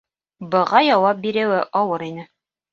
Быға 0.55 0.81
яуап 0.85 1.23
биреүе 1.27 1.63
ауыр 1.83 2.09
ине. 2.11 2.29